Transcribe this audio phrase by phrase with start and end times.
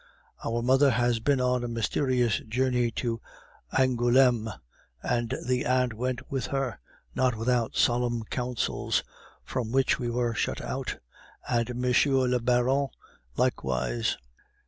[0.43, 3.21] Our mother has been on a mysterious journey to
[3.71, 4.51] Angouleme,
[5.03, 6.79] and the aunt went with her,
[7.13, 9.03] not without solemn councils,
[9.43, 10.97] from which we were shut out,
[11.47, 11.83] and M.
[12.15, 12.87] le Baron
[13.37, 14.17] likewise.